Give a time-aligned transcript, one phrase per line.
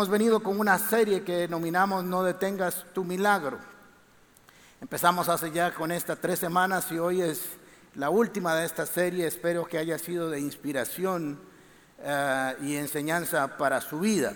[0.00, 3.58] Hemos venido con una serie que denominamos No detengas tu milagro.
[4.80, 7.42] Empezamos hace ya con estas tres semanas y hoy es
[7.96, 9.26] la última de esta serie.
[9.26, 11.38] Espero que haya sido de inspiración
[11.98, 14.32] eh, y enseñanza para su vida.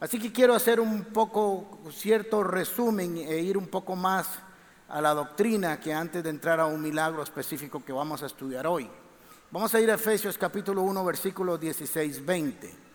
[0.00, 4.26] Así que quiero hacer un poco cierto resumen e ir un poco más
[4.88, 8.66] a la doctrina que antes de entrar a un milagro específico que vamos a estudiar
[8.66, 8.90] hoy.
[9.52, 12.87] Vamos a ir a Efesios capítulo 1, versículos 16, 20.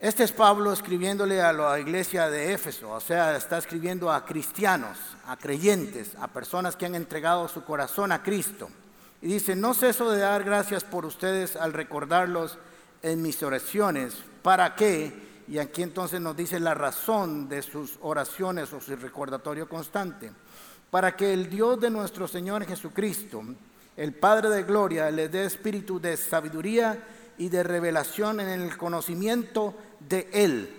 [0.00, 4.96] Este es Pablo escribiéndole a la iglesia de Éfeso, o sea, está escribiendo a cristianos,
[5.26, 8.68] a creyentes, a personas que han entregado su corazón a Cristo.
[9.20, 12.58] Y dice, no ceso de dar gracias por ustedes al recordarlos
[13.02, 14.14] en mis oraciones.
[14.42, 15.42] ¿Para qué?
[15.48, 20.30] Y aquí entonces nos dice la razón de sus oraciones o su recordatorio constante.
[20.92, 23.42] Para que el Dios de nuestro Señor Jesucristo,
[23.96, 27.02] el Padre de Gloria, le dé espíritu de sabiduría
[27.38, 30.74] y de revelación en el conocimiento de Él.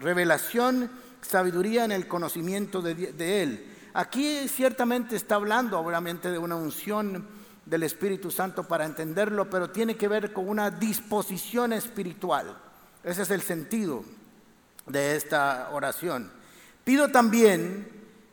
[0.00, 0.90] Revelación,
[1.22, 3.72] sabiduría en el conocimiento de, Él.
[3.94, 7.26] Aquí ciertamente está hablando obviamente de una unción
[7.64, 12.56] del Espíritu Santo para entenderlo, pero tiene que ver con una disposición espiritual.
[13.02, 14.04] Ese es el sentido
[14.86, 16.30] de esta oración.
[16.84, 17.88] Pido también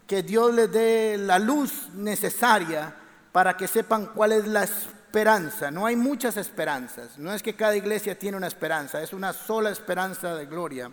[0.05, 2.95] que Dios les dé la luz necesaria
[3.31, 4.67] para que sepan cuál es la
[5.13, 5.69] esperanza.
[5.69, 7.19] No hay muchas esperanzas.
[7.19, 10.89] No es que cada iglesia tiene una esperanza, es una sola esperanza de gloria,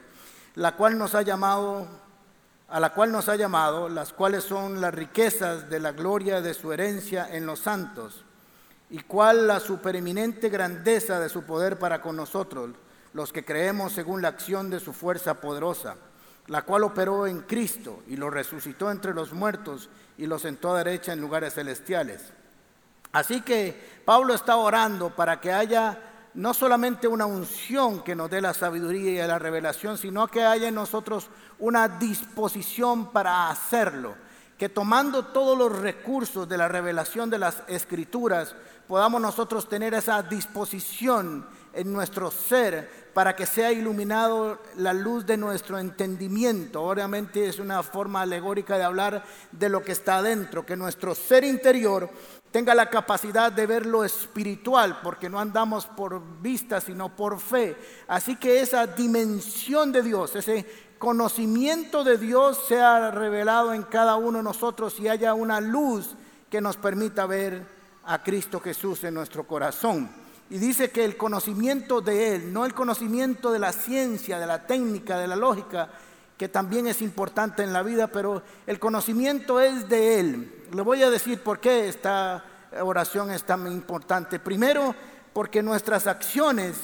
[0.57, 1.89] la cual nos ha llamado,
[2.69, 6.53] a la cual nos ha llamado, las cuales son las riquezas de la gloria de
[6.53, 8.27] su herencia en los santos,
[8.91, 12.73] y cuál la supereminente grandeza de su poder para con nosotros,
[13.15, 15.97] los que creemos según la acción de su fuerza poderosa,
[16.49, 20.85] la cual operó en Cristo y lo resucitó entre los muertos y lo sentó a
[20.85, 22.35] derecha en lugares celestiales.
[23.13, 25.99] Así que Pablo está orando para que haya
[26.35, 30.69] no solamente una unción que nos dé la sabiduría y la revelación, sino que haya
[30.69, 34.15] en nosotros una disposición para hacerlo.
[34.57, 38.55] Que tomando todos los recursos de la revelación de las escrituras,
[38.87, 45.37] podamos nosotros tener esa disposición en nuestro ser para que sea iluminado la luz de
[45.37, 46.83] nuestro entendimiento.
[46.83, 51.45] Obviamente es una forma alegórica de hablar de lo que está adentro, que nuestro ser
[51.45, 52.11] interior
[52.51, 57.77] tenga la capacidad de ver lo espiritual, porque no andamos por vista, sino por fe.
[58.09, 60.67] Así que esa dimensión de Dios, ese
[60.99, 66.15] conocimiento de Dios sea revelado en cada uno de nosotros y haya una luz
[66.51, 67.67] que nos permita ver
[68.05, 70.11] a Cristo Jesús en nuestro corazón.
[70.51, 74.67] Y dice que el conocimiento de Él, no el conocimiento de la ciencia, de la
[74.67, 75.89] técnica, de la lógica,
[76.41, 80.65] que también es importante en la vida, pero el conocimiento es de Él.
[80.73, 82.43] Le voy a decir por qué esta
[82.81, 84.39] oración es tan importante.
[84.39, 84.95] Primero,
[85.35, 86.79] porque nuestras acciones,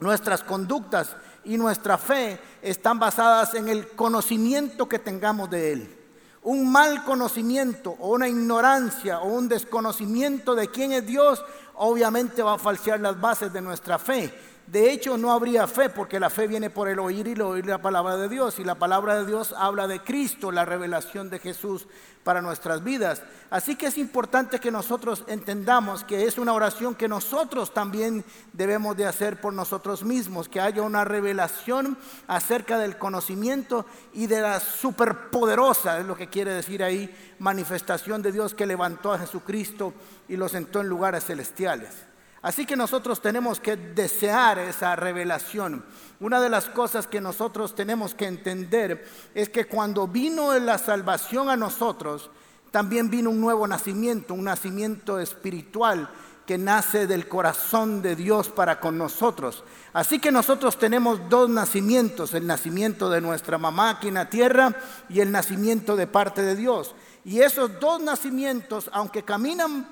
[0.00, 5.98] nuestras conductas y nuestra fe están basadas en el conocimiento que tengamos de Él.
[6.40, 11.44] Un mal conocimiento o una ignorancia o un desconocimiento de quién es Dios
[11.74, 14.32] obviamente va a falsear las bases de nuestra fe.
[14.66, 17.66] De hecho, no habría fe porque la fe viene por el oír y el oír
[17.66, 18.58] la palabra de Dios.
[18.58, 21.86] Y la palabra de Dios habla de Cristo, la revelación de Jesús
[22.24, 23.22] para nuestras vidas.
[23.50, 28.96] Así que es importante que nosotros entendamos que es una oración que nosotros también debemos
[28.96, 34.60] de hacer por nosotros mismos, que haya una revelación acerca del conocimiento y de la
[34.60, 39.92] superpoderosa, es lo que quiere decir ahí, manifestación de Dios que levantó a Jesucristo
[40.28, 42.11] y lo sentó en lugares celestiales.
[42.42, 45.84] Así que nosotros tenemos que desear esa revelación.
[46.18, 51.48] Una de las cosas que nosotros tenemos que entender es que cuando vino la salvación
[51.48, 52.30] a nosotros,
[52.72, 56.08] también vino un nuevo nacimiento, un nacimiento espiritual
[56.46, 59.62] que nace del corazón de Dios para con nosotros.
[59.92, 64.74] Así que nosotros tenemos dos nacimientos, el nacimiento de nuestra mamá aquí en la tierra
[65.08, 66.96] y el nacimiento de parte de Dios.
[67.24, 69.86] Y esos dos nacimientos, aunque caminan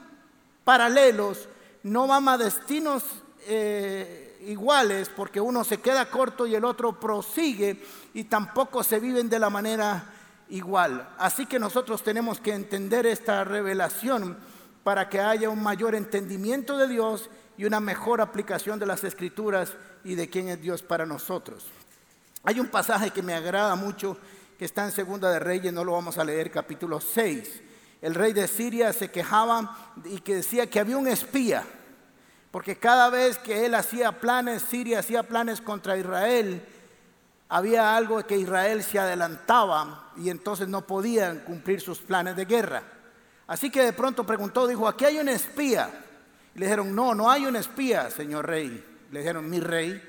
[0.64, 1.48] paralelos,
[1.82, 3.04] no van a destinos
[3.46, 7.82] eh, iguales porque uno se queda corto y el otro prosigue
[8.14, 10.04] y tampoco se viven de la manera
[10.48, 11.08] igual.
[11.18, 14.36] Así que nosotros tenemos que entender esta revelación
[14.84, 19.74] para que haya un mayor entendimiento de Dios y una mejor aplicación de las escrituras
[20.04, 21.66] y de quién es Dios para nosotros.
[22.42, 24.16] Hay un pasaje que me agrada mucho
[24.58, 27.69] que está en Segunda de Reyes, no lo vamos a leer, capítulo 6
[28.02, 31.64] el rey de Siria se quejaba y que decía que había un espía,
[32.50, 36.64] porque cada vez que él hacía planes, Siria hacía planes contra Israel,
[37.48, 42.82] había algo que Israel se adelantaba y entonces no podían cumplir sus planes de guerra.
[43.46, 45.90] Así que de pronto preguntó, dijo, aquí hay un espía.
[46.54, 48.84] Y le dijeron, no, no hay un espía, señor rey.
[49.10, 50.00] Le dijeron, mi rey,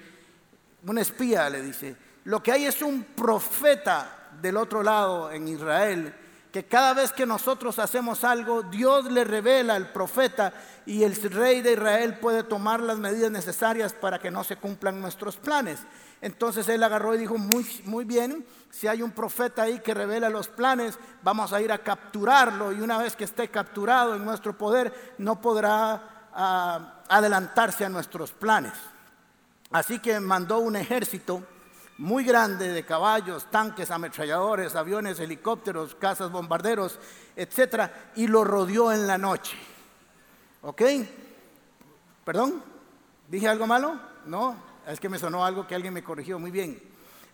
[0.86, 1.96] un espía, le dice,
[2.26, 6.14] lo que hay es un profeta del otro lado en Israel,
[6.52, 10.54] que cada vez que nosotros hacemos algo, Dios le revela al profeta
[10.86, 15.00] y el rey de Israel puede tomar las medidas necesarias para que no se cumplan
[15.00, 15.80] nuestros planes.
[16.22, 20.30] Entonces él agarró y dijo, muy, muy bien, si hay un profeta ahí que revela
[20.30, 24.58] los planes, vamos a ir a capturarlo y una vez que esté capturado en nuestro
[24.58, 28.74] poder, no podrá ah, adelantarse a nuestros planes.
[29.72, 31.44] Así que mandó un ejército
[31.98, 37.00] muy grande de caballos, tanques, ametralladores, aviones, helicópteros, casas, bombarderos,
[37.36, 39.58] etcétera, y lo rodeó en la noche.
[40.62, 40.82] ¿Ok?
[42.26, 42.64] ¿Perdón?
[43.28, 44.00] ¿Dije algo malo?
[44.26, 44.56] No,
[44.88, 46.82] es que me sonó algo que alguien me corrigió muy bien.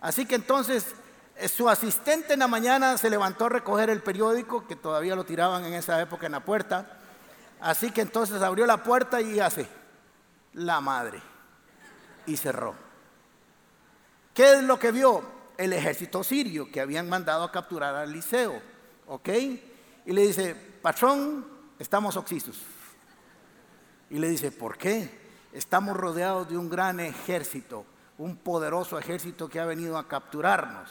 [0.00, 0.94] Así que entonces
[1.36, 5.24] eh, su asistente en la mañana se levantó a recoger el periódico, que todavía lo
[5.24, 6.98] tiraban en esa época en la puerta.
[7.60, 9.68] Así que entonces abrió la puerta y hace
[10.52, 11.20] la madre
[12.26, 12.87] y cerró.
[14.38, 15.20] ¿Qué es lo que vio?
[15.56, 18.62] El ejército sirio que habían mandado a capturar a Eliseo.
[19.08, 19.28] ¿Ok?
[20.06, 21.44] Y le dice, patrón,
[21.76, 22.62] estamos oxisos.
[24.08, 25.10] Y le dice, ¿por qué?
[25.52, 27.84] Estamos rodeados de un gran ejército,
[28.16, 30.88] un poderoso ejército que ha venido a capturarnos.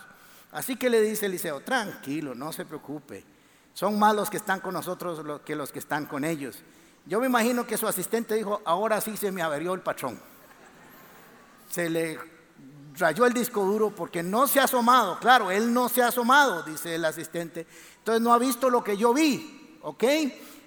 [0.52, 3.24] Así que le dice Eliseo, tranquilo, no se preocupe.
[3.74, 6.60] Son más los que están con nosotros que los que están con ellos.
[7.06, 10.20] Yo me imagino que su asistente dijo, ahora sí se me averió el patrón.
[11.70, 12.37] Se le
[12.98, 15.20] rayó el disco duro porque no se ha asomado.
[15.20, 17.68] Claro, él no se ha asomado, dice el asistente.
[18.00, 20.04] Entonces no ha visto lo que yo vi, ¿ok?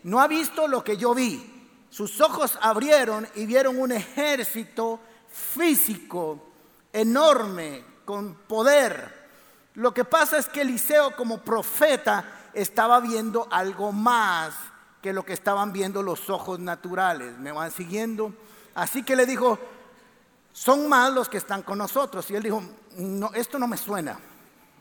[0.04, 1.60] No ha visto lo que yo vi.
[1.90, 6.50] Sus ojos abrieron y vieron un ejército físico
[6.92, 9.28] enorme, con poder.
[9.74, 14.54] Lo que pasa es que Eliseo como profeta estaba viendo algo más
[15.00, 17.38] que lo que estaban viendo los ojos naturales.
[17.38, 18.34] ¿Me van siguiendo?
[18.74, 19.58] Así que le dijo,
[20.52, 22.30] son más los que están con nosotros.
[22.30, 22.62] Y él dijo,
[22.96, 24.18] no, esto no me suena.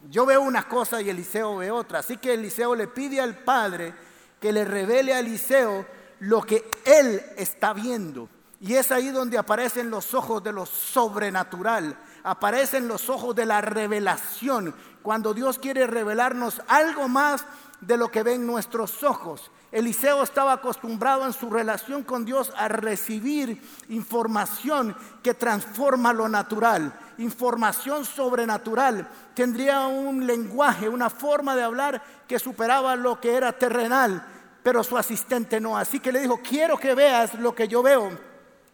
[0.10, 2.00] Yo veo una cosa y Eliseo ve otra.
[2.00, 3.94] Así que Eliseo le pide al Padre
[4.40, 5.86] que le revele a Eliseo
[6.20, 8.30] lo que él está viendo.
[8.62, 13.62] Y es ahí donde aparecen los ojos de lo sobrenatural, aparecen los ojos de la
[13.62, 17.46] revelación, cuando Dios quiere revelarnos algo más
[17.82, 19.52] de lo que ven nuestros ojos.
[19.72, 26.94] Eliseo estaba acostumbrado en su relación con Dios a recibir información que transforma lo natural,
[27.20, 29.08] información sobrenatural.
[29.36, 34.26] Tendría un lenguaje, una forma de hablar que superaba lo que era terrenal,
[34.64, 35.78] pero su asistente no.
[35.78, 38.10] Así que le dijo, quiero que veas lo que yo veo.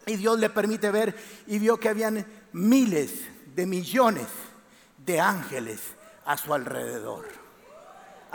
[0.06, 1.14] Y Dios le permite ver
[1.46, 4.28] y vio que habían miles de millones
[5.04, 5.80] de ángeles
[6.24, 7.45] a su alrededor.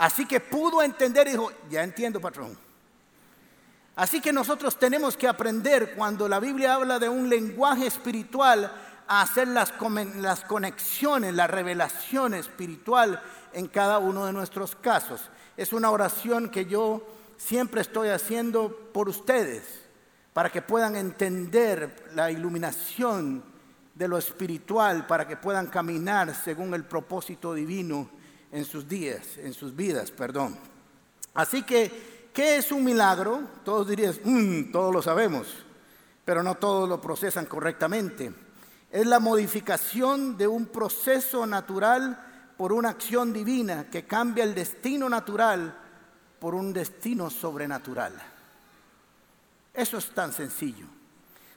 [0.02, 2.58] Así que pudo entender y dijo, ya entiendo, patrón.
[3.94, 8.72] Así que nosotros tenemos que aprender cuando la Biblia habla de un lenguaje espiritual
[9.06, 9.70] a hacer las,
[10.42, 13.22] conexiones, la revelación espiritual
[13.52, 15.30] en cada uno de nuestros casos.
[15.56, 17.06] Es una oración que yo
[17.36, 19.62] siempre estoy haciendo por ustedes,
[20.32, 23.44] para que puedan entender la iluminación
[23.94, 28.10] de lo espiritual, para que puedan caminar según el propósito divino
[28.52, 30.56] en sus días, en sus vidas, perdón.
[31.34, 33.40] Así que, ¿qué es un milagro?
[33.64, 35.48] Todos dirían, mm, todos lo sabemos,
[36.24, 38.32] pero no todos lo procesan correctamente.
[38.90, 45.08] Es la modificación de un proceso natural por una acción divina que cambia el destino
[45.08, 45.74] natural
[46.38, 48.12] por un destino sobrenatural.
[49.72, 50.86] Eso es tan sencillo.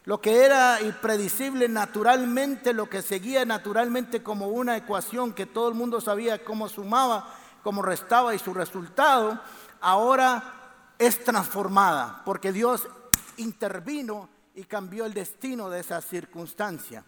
[0.06, 5.74] Lo que era impredecible naturalmente, lo que seguía naturalmente como una ecuación que todo el
[5.74, 7.34] mundo sabía cómo sumaba,
[7.64, 9.42] cómo restaba y su resultado,
[9.82, 10.54] ahora
[11.00, 12.88] es transformada porque Dios
[13.38, 17.04] intervino y cambió el destino de esa circunstancia.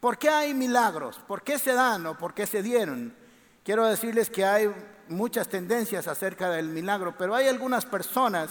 [0.00, 1.20] ¿Por qué hay milagros?
[1.28, 3.14] ¿Por qué se dan o por qué se dieron?
[3.62, 4.74] Quiero decirles que hay
[5.08, 8.50] muchas tendencias acerca del milagro, pero hay algunas personas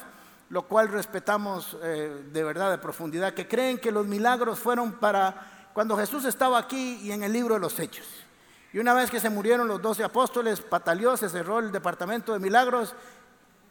[0.50, 5.70] lo cual respetamos eh, de verdad, de profundidad, que creen que los milagros fueron para
[5.74, 8.08] cuando Jesús estaba aquí y en el libro de los Hechos.
[8.74, 12.40] Y una vez que se murieron los doce apóstoles, pataleó, se cerró el departamento de
[12.40, 12.96] milagros,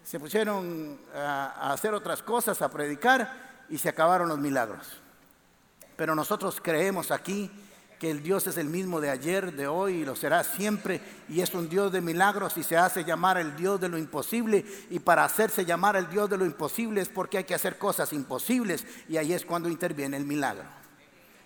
[0.02, 5.00] se pusieron a hacer otras cosas, a predicar y se acabaron los milagros.
[5.96, 7.50] Pero nosotros creemos aquí
[7.98, 11.40] que el Dios es el mismo de ayer, de hoy y lo será siempre y
[11.40, 15.00] es un Dios de milagros y se hace llamar el Dios de lo imposible y
[15.00, 18.86] para hacerse llamar el Dios de lo imposible es porque hay que hacer cosas imposibles
[19.08, 20.64] y ahí es cuando interviene el milagro.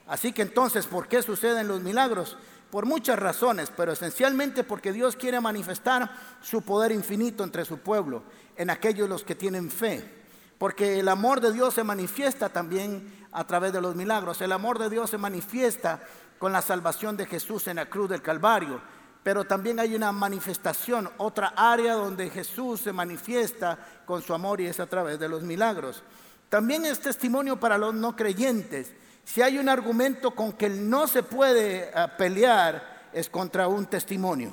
[0.07, 2.37] Así que entonces, ¿por qué suceden los milagros?
[2.71, 6.11] Por muchas razones, pero esencialmente porque Dios quiere manifestar
[6.43, 8.25] su poder infinito entre su pueblo,
[8.57, 10.23] en aquellos los que tienen fe.
[10.59, 14.41] Porque el amor de Dios se manifiesta también a través de los milagros.
[14.41, 16.03] El amor de Dios se manifiesta
[16.43, 18.81] con la salvación de Jesús en la cruz del Calvario,
[19.23, 24.67] pero también hay una manifestación, otra área donde Jesús se manifiesta con su amor y
[24.67, 26.03] es a través de los milagros.
[26.49, 28.91] También es testimonio para los no creyentes.
[29.23, 34.51] Si hay un argumento con que no se puede eh, pelear, es contra un testimonio.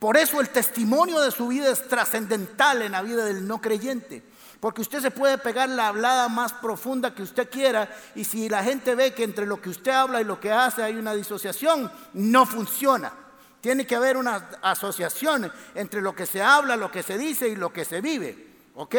[0.00, 4.24] Por eso el testimonio de su vida es trascendental en la vida del no creyente.
[4.60, 8.64] Porque usted se puede pegar la hablada más profunda que usted quiera y si la
[8.64, 11.90] gente ve que entre lo que usted habla y lo que hace hay una disociación,
[12.14, 13.12] no funciona.
[13.60, 17.56] Tiene que haber una asociación entre lo que se habla, lo que se dice y
[17.56, 18.46] lo que se vive.
[18.76, 18.94] ¿Ok?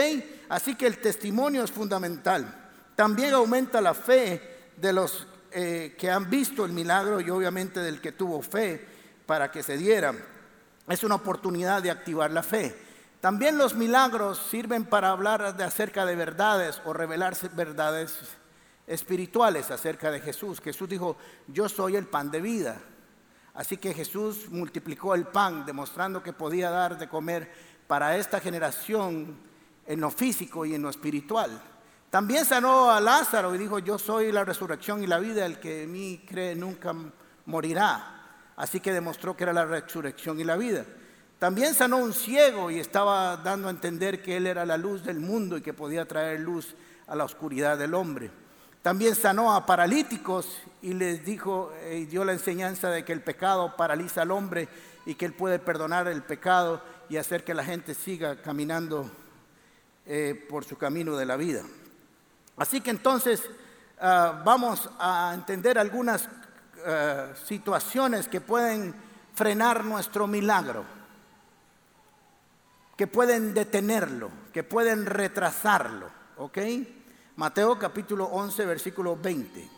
[0.50, 2.70] Así que el testimonio es fundamental.
[2.96, 8.02] También aumenta la fe de los eh, que han visto el milagro y obviamente del
[8.02, 8.86] que tuvo fe
[9.26, 10.14] para que se diera.
[10.88, 12.87] Es una oportunidad de activar la fe.
[13.22, 18.20] También los milagros sirven para hablar de acerca de verdades o revelarse verdades
[18.86, 20.62] espirituales acerca de Jesús.
[20.62, 22.80] Jesús dijo, yo soy el pan de vida.
[23.56, 27.52] Así que Jesús multiplicó el pan, demostrando que podía dar de comer
[27.88, 29.36] para esta generación
[29.88, 31.60] en lo físico y en lo espiritual.
[32.12, 35.84] También sanó a Lázaro y dijo, yo soy la resurrección y la vida, el que
[35.84, 36.94] en mí cree nunca
[37.46, 38.54] morirá.
[38.56, 40.86] Así que demostró que era la resurrección y la vida.
[41.40, 45.20] También sanó un ciego y estaba dando a entender que él era la luz del
[45.20, 46.76] mundo y que podía traer luz
[47.06, 48.32] a la oscuridad del hombre.
[48.82, 53.76] También sanó a paralíticos y les dijo y dio la enseñanza de que el pecado
[53.76, 54.68] paraliza al hombre
[55.06, 59.10] y que él puede perdonar el pecado y hacer que la gente siga caminando
[60.06, 61.64] eh, por su camino de la vida.
[62.56, 63.44] Así que entonces
[64.00, 66.28] ah, vamos a entender algunas
[66.86, 68.96] ah, situaciones que pueden
[69.34, 70.86] frenar nuestro milagro,
[72.98, 76.10] que pueden detenerlo, que pueden retrasarlo.
[76.38, 76.58] ¿Ok?
[77.36, 79.70] Mateo capítulo 11, versículo 20.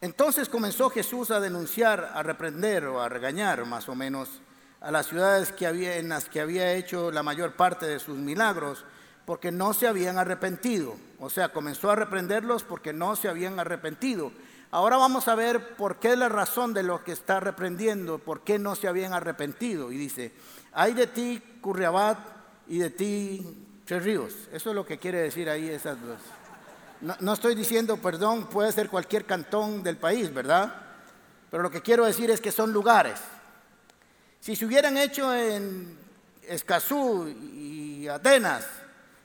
[0.00, 4.40] Entonces comenzó Jesús a denunciar, a reprender o a regañar más o menos
[4.80, 8.18] a las ciudades que había, en las que había hecho la mayor parte de sus
[8.18, 8.84] milagros,
[9.24, 10.96] porque no se habían arrepentido.
[11.20, 14.32] O sea, comenzó a reprenderlos porque no se habían arrepentido.
[14.72, 18.58] Ahora vamos a ver por qué la razón de lo que está reprendiendo, por qué
[18.58, 19.92] no se habían arrepentido.
[19.92, 20.32] Y dice,
[20.72, 22.18] hay de ti, Curriabat,
[22.66, 23.66] y de ti,
[24.00, 24.32] ríos.
[24.52, 26.18] Eso es lo que quiere decir ahí esas dos.
[27.20, 30.72] No, estoy diciendo, perdón, puede ser cualquier cantón del país, ¿verdad?
[31.50, 33.18] Pero lo que quiero decir es que son lugares.
[34.40, 35.98] Si se hubieran hecho en
[36.48, 38.64] Escazú y Atenas,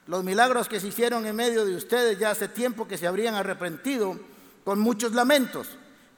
[0.07, 3.35] los milagros que se hicieron en medio de ustedes ya hace tiempo que se habrían
[3.35, 4.19] arrepentido
[4.67, 5.69] con muchos lamentos.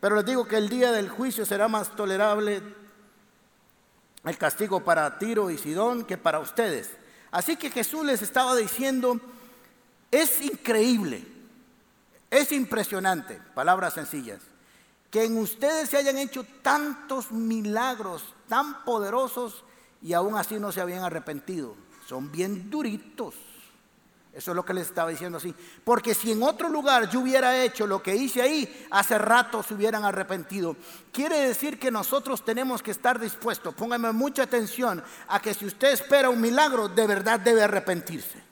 [0.01, 2.63] Pero les digo que el día del juicio será más tolerable
[4.25, 6.89] el castigo para Tiro y Sidón que para ustedes.
[7.29, 9.21] Así que Jesús les estaba diciendo,
[10.09, 11.23] es increíble,
[12.31, 14.39] es impresionante, palabras sencillas,
[15.11, 19.63] que en ustedes se hayan hecho tantos milagros tan poderosos
[20.01, 21.75] y aún así no se habían arrepentido.
[22.07, 23.35] Son bien duritos.
[24.31, 25.53] Eso es lo que les estaba diciendo así.
[25.83, 29.73] Porque si en otro lugar yo hubiera hecho lo que hice ahí, hace rato se
[29.73, 30.75] hubieran arrepentido.
[31.11, 35.93] Quiere decir que nosotros tenemos que estar dispuestos, pónganme mucha atención, a que si usted
[35.93, 38.49] espera un milagro, de verdad debe arrepentirse.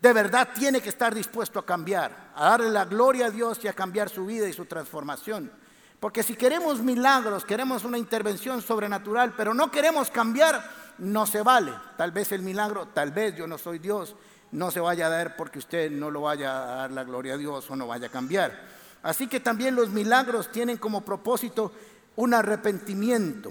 [0.00, 3.68] De verdad tiene que estar dispuesto a cambiar, a darle la gloria a Dios y
[3.68, 5.52] a cambiar su vida y su transformación.
[6.00, 11.72] Porque si queremos milagros, queremos una intervención sobrenatural, pero no queremos cambiar, no se vale.
[11.96, 14.14] Tal vez el milagro, tal vez yo no soy Dios,
[14.52, 17.38] no se vaya a dar porque usted no lo vaya a dar la gloria a
[17.38, 18.68] Dios o no vaya a cambiar.
[19.02, 21.72] Así que también los milagros tienen como propósito
[22.16, 23.50] un arrepentimiento.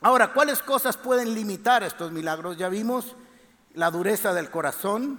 [0.00, 2.56] Ahora, ¿cuáles cosas pueden limitar estos milagros?
[2.56, 3.16] Ya vimos
[3.74, 5.18] la dureza del corazón,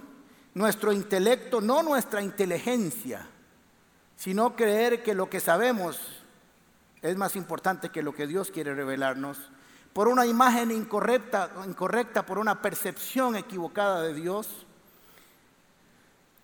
[0.54, 3.26] nuestro intelecto, no nuestra inteligencia,
[4.16, 5.98] sino creer que lo que sabemos
[7.02, 9.38] es más importante que lo que Dios quiere revelarnos
[9.92, 14.66] por una imagen incorrecta, incorrecta, por una percepción equivocada de Dios.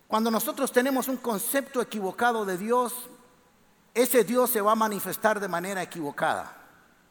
[0.09, 2.93] Cuando nosotros tenemos un concepto equivocado de Dios,
[3.95, 6.57] ese Dios se va a manifestar de manera equivocada.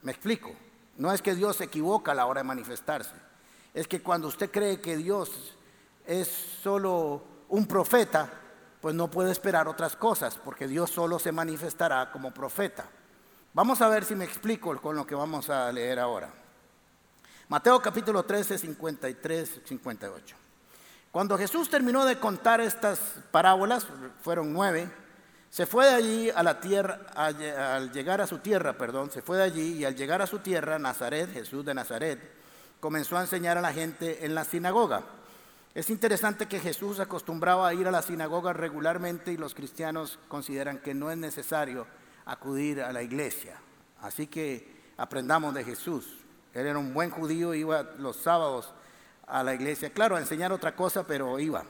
[0.02, 0.52] Me explico.
[0.98, 3.16] No es que Dios se equivoca a la hora de manifestarse.
[3.74, 5.56] Es que cuando usted cree que Dios
[6.06, 6.28] es
[6.64, 8.30] solo un profeta,
[8.80, 12.86] pues no puede esperar otras cosas, porque Dios solo se manifestará como profeta.
[13.56, 16.30] Vamos a ver si me explico con lo que vamos a leer ahora.
[17.48, 20.36] Mateo capítulo 13, 53, 58.
[21.10, 23.00] Cuando Jesús terminó de contar estas
[23.32, 23.88] parábolas,
[24.22, 24.90] fueron nueve,
[25.50, 29.38] se fue de allí a la tierra, al llegar a su tierra, perdón, se fue
[29.38, 32.20] de allí y al llegar a su tierra, Nazaret, Jesús de Nazaret,
[32.82, 35.04] comenzó a enseñar a la gente en la sinagoga.
[35.74, 40.80] Es interesante que Jesús acostumbraba a ir a la sinagoga regularmente y los cristianos consideran
[40.80, 41.88] que no es necesario
[42.26, 43.56] acudir a la iglesia.
[44.02, 46.06] Así que aprendamos de Jesús.
[46.54, 48.74] Él era un buen judío, iba los sábados
[49.28, 49.92] a la iglesia.
[49.92, 51.64] Claro, a enseñar otra cosa, pero iba.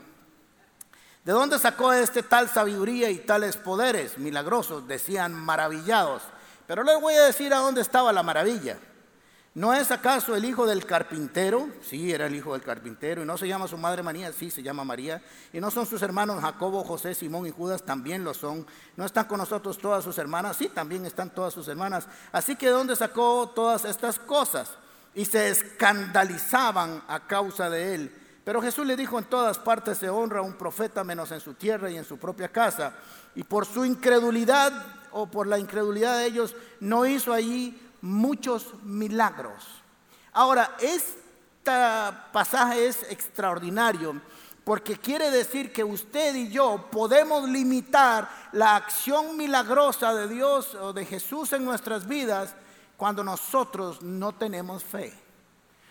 [1.24, 4.88] ¿De dónde sacó este tal sabiduría y tales poderes milagrosos?
[4.88, 6.22] Decían maravillados.
[6.68, 8.78] Pero les voy a decir a dónde estaba la maravilla.
[9.56, 11.70] ¿No es acaso el hijo del carpintero?
[11.82, 13.24] Sí, era el hijo del carpintero.
[13.24, 14.34] ¿Y no se llama su madre María?
[14.34, 15.22] Sí, se llama María.
[15.54, 17.82] ¿Y no son sus hermanos Jacobo, José, Simón y Judas?
[17.84, 18.68] También lo son.
[18.98, 20.58] ¿No están con nosotros todas sus hermanas?
[20.58, 22.06] Sí, también están todas sus hermanas.
[22.34, 24.72] Así que ¿de dónde sacó todas estas cosas?
[25.14, 28.16] Y se escandalizaban a causa de él.
[28.44, 31.54] Pero Jesús le dijo, en todas partes se honra a un profeta menos en su
[31.54, 32.94] tierra y en su propia casa.
[33.36, 34.74] Y por su incredulidad
[35.14, 39.64] o por la incredulidad de ellos, no hizo allí muchos milagros.
[40.34, 41.72] Ahora, este
[42.32, 44.22] pasaje es extraordinario
[44.66, 50.92] porque quiere decir que usted y yo podemos limitar la acción milagrosa de Dios o
[50.92, 52.56] de Jesús en nuestras vidas
[52.98, 55.14] cuando nosotros no tenemos fe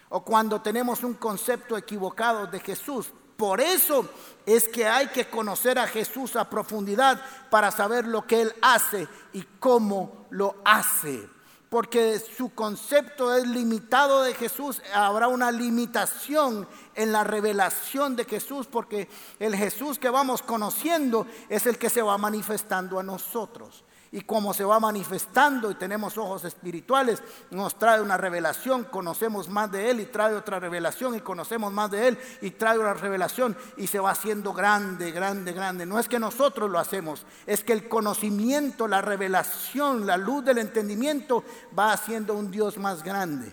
[0.08, 3.12] o cuando tenemos un concepto equivocado de Jesús.
[3.36, 4.08] Por eso
[4.44, 7.20] es que hay que conocer a Jesús a profundidad
[7.50, 11.33] para saber lo que Él hace y cómo lo hace
[11.74, 18.68] porque su concepto es limitado de Jesús, habrá una limitación en la revelación de Jesús,
[18.68, 19.08] porque
[19.40, 23.82] el Jesús que vamos conociendo es el que se va manifestando a nosotros
[24.14, 29.72] y como se va manifestando y tenemos ojos espirituales, nos trae una revelación, conocemos más
[29.72, 33.56] de Él y trae otra revelación y conocemos más de Él y trae una revelación
[33.76, 35.84] y se va haciendo grande, grande, grande.
[35.84, 40.58] No es que nosotros lo hacemos, es que el conocimiento, la revelación, la luz del
[40.58, 41.42] entendimiento
[41.76, 43.52] va haciendo un Dios más grande.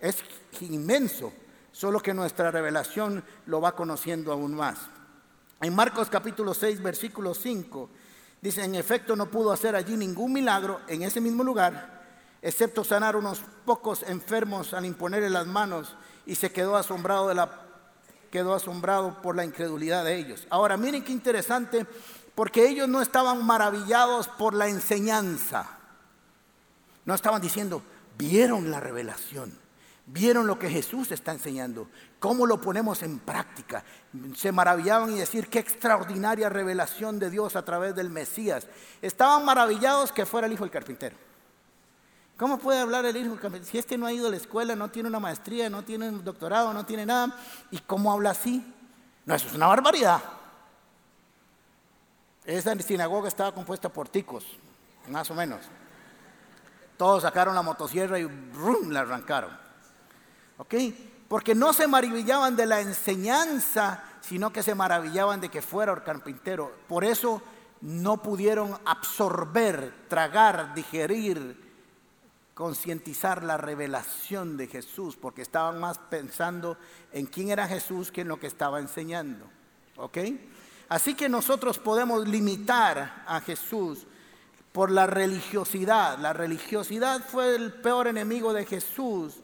[0.00, 0.16] Es
[0.62, 1.30] inmenso,
[1.72, 4.78] solo que nuestra revelación lo va conociendo aún más.
[5.60, 7.90] En Marcos capítulo 6, versículo 5
[8.44, 12.04] Dice, en efecto no pudo hacer allí ningún milagro en ese mismo lugar,
[12.42, 17.62] excepto sanar unos pocos enfermos al imponerle las manos y se quedó asombrado, de la,
[18.30, 20.46] quedó asombrado por la incredulidad de ellos.
[20.50, 21.86] Ahora miren qué interesante,
[22.34, 25.78] porque ellos no estaban maravillados por la enseñanza,
[27.06, 27.82] no estaban diciendo,
[28.18, 29.58] vieron la revelación.
[30.06, 31.88] Vieron lo que Jesús está enseñando,
[32.18, 33.82] cómo lo ponemos en práctica.
[34.36, 38.66] Se maravillaban y decir qué extraordinaria revelación de Dios a través del Mesías.
[39.00, 41.16] Estaban maravillados que fuera el hijo del carpintero.
[42.36, 43.70] ¿Cómo puede hablar el hijo del carpintero?
[43.70, 46.22] Si este no ha ido a la escuela, no tiene una maestría, no tiene un
[46.22, 47.34] doctorado, no tiene nada.
[47.70, 48.62] ¿Y cómo habla así?
[49.24, 50.20] No, eso es una barbaridad.
[52.44, 54.44] Esa sinagoga estaba compuesta por ticos,
[55.08, 55.62] más o menos.
[56.98, 58.90] Todos sacaron la motosierra y ¡rum!
[58.90, 59.63] la arrancaron.
[60.58, 60.74] ¿Ok?
[61.28, 66.02] Porque no se maravillaban de la enseñanza, sino que se maravillaban de que fuera el
[66.02, 66.72] carpintero.
[66.88, 67.42] Por eso
[67.80, 71.62] no pudieron absorber, tragar, digerir,
[72.54, 76.78] concientizar la revelación de Jesús, porque estaban más pensando
[77.12, 79.44] en quién era Jesús que en lo que estaba enseñando.
[79.96, 80.18] ¿Ok?
[80.88, 84.06] Así que nosotros podemos limitar a Jesús
[84.72, 86.18] por la religiosidad.
[86.18, 89.43] La religiosidad fue el peor enemigo de Jesús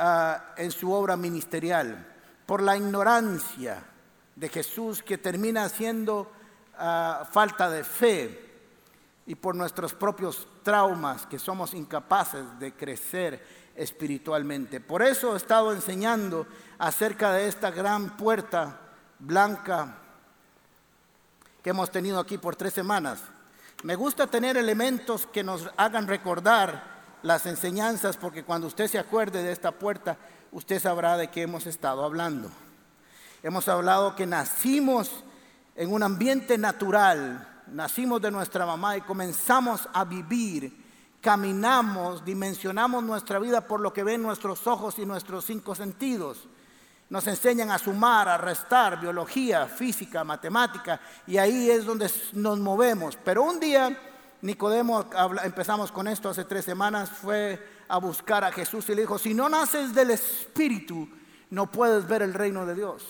[0.00, 2.06] Ah, en su obra ministerial,
[2.46, 3.82] por la ignorancia
[4.36, 6.30] de Jesús que termina siendo
[6.76, 8.48] ah, falta de fe
[9.26, 14.80] y por nuestros propios traumas que somos incapaces de crecer espiritualmente.
[14.80, 16.46] Por eso he estado enseñando
[16.78, 18.78] acerca de esta gran puerta
[19.18, 19.96] blanca
[21.60, 23.18] que hemos tenido aquí por tres semanas.
[23.82, 29.42] Me gusta tener elementos que nos hagan recordar las enseñanzas porque cuando usted se acuerde
[29.42, 30.16] de esta puerta,
[30.52, 32.50] usted sabrá de qué hemos estado hablando.
[33.42, 35.24] Hemos hablado que nacimos
[35.76, 40.84] en un ambiente natural, nacimos de nuestra mamá y comenzamos a vivir,
[41.20, 46.48] caminamos, dimensionamos nuestra vida por lo que ven nuestros ojos y nuestros cinco sentidos.
[47.10, 53.16] Nos enseñan a sumar, a restar, biología, física, matemática, y ahí es donde nos movemos.
[53.24, 53.96] Pero un día
[54.40, 55.06] Nicodemo,
[55.42, 59.34] empezamos con esto hace tres semanas, fue a buscar a Jesús y le dijo, si
[59.34, 61.08] no naces del Espíritu,
[61.50, 63.04] no puedes ver el reino de Dios.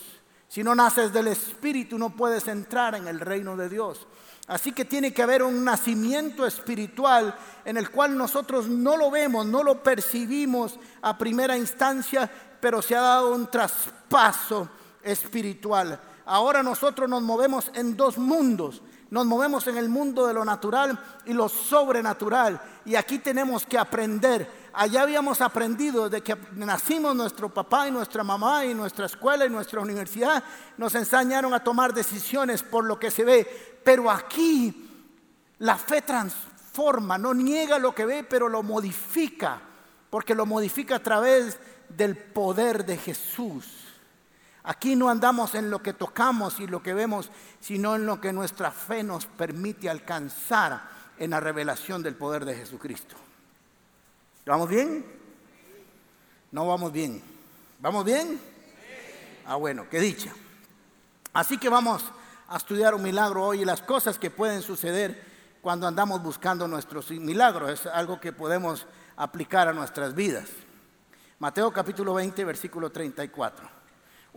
[0.49, 4.07] Si no naces del Espíritu, no puedes entrar en el reino de Dios.
[4.47, 7.35] Así que tiene que haber un nacimiento espiritual
[7.67, 12.97] en el cual nosotros no lo vemos, no lo percibimos a primera instancia, pero se
[12.97, 14.71] ha dado un traspaso
[15.03, 16.01] espiritual.
[16.25, 18.81] Ahora nosotros nos movemos en dos mundos.
[19.11, 22.61] Nos movemos en el mundo de lo natural y lo sobrenatural.
[22.85, 28.23] Y aquí tenemos que aprender allá habíamos aprendido de que nacimos nuestro papá y nuestra
[28.23, 30.42] mamá y nuestra escuela y nuestra universidad
[30.77, 33.81] nos enseñaron a tomar decisiones por lo que se ve.
[33.83, 34.88] Pero aquí
[35.59, 39.61] la fe transforma, no niega lo que ve, pero lo modifica,
[40.11, 43.66] porque lo modifica a través del poder de Jesús.
[44.68, 48.35] Aquí no andamos en lo que tocamos y lo que vemos, sino en lo que
[48.35, 50.83] nuestra fe nos permite alcanzar
[51.16, 53.16] en la revelación del poder de Jesucristo.
[54.44, 55.07] ¿Vamos bien?
[56.52, 57.22] No vamos bien.
[57.81, 58.38] ¿Vamos bien?
[59.46, 60.35] Ah, bueno, qué dicha.
[61.33, 62.04] Así que vamos
[62.48, 65.24] a estudiar un milagro hoy y las cosas que pueden suceder
[65.62, 67.70] cuando andamos buscando nuestros milagros.
[67.70, 70.50] Es algo que podemos aplicar a nuestras vidas.
[71.38, 73.78] Mateo capítulo 20, versículo 34.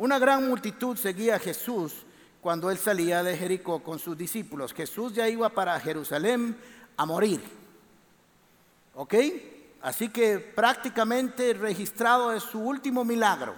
[0.02, 1.94] Una gran multitud seguía a Jesús
[2.42, 4.74] cuando él salía de Jericó con sus discípulos.
[4.74, 6.58] Jesús ya iba para Jerusalén
[6.98, 7.40] a morir.
[8.96, 9.14] ¿Ok?
[9.84, 13.54] Así que prácticamente registrado es su último milagro.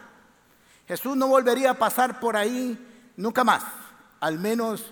[0.86, 2.78] Jesús no volvería a pasar por ahí
[3.16, 3.64] nunca más,
[4.20, 4.92] al menos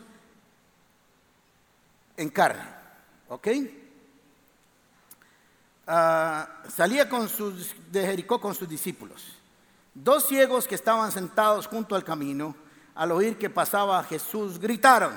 [2.16, 2.64] en carne.
[3.28, 3.48] ¿Ok?
[5.86, 7.10] Ah, salía
[7.92, 9.41] de Jericó con sus discípulos.
[9.94, 12.56] Dos ciegos que estaban sentados junto al camino,
[12.96, 15.14] al oír que pasaba Jesús, gritaron,